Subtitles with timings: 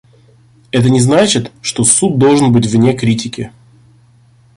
[0.71, 3.51] Это не значит, что Суд должен быть вне критики.